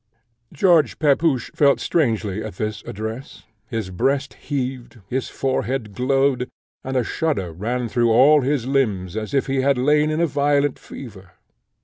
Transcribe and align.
George 0.51 0.97
Pepusch 0.97 1.51
felt 1.53 1.79
strangely 1.79 2.43
at 2.43 2.55
this 2.55 2.81
address; 2.87 3.43
his 3.67 3.91
breast 3.91 4.33
heaved, 4.33 4.99
his 5.07 5.29
forehead 5.29 5.93
glowed, 5.93 6.49
and 6.83 6.97
a 6.97 7.03
shudder 7.03 7.51
ran 7.53 7.87
through 7.87 8.09
all 8.11 8.41
his 8.41 8.65
limbs 8.65 9.15
as 9.15 9.31
if 9.35 9.45
he 9.45 9.61
had 9.61 9.77
lain 9.77 10.09
in 10.09 10.19
a 10.19 10.25
violent 10.25 10.79
fever. 10.79 11.33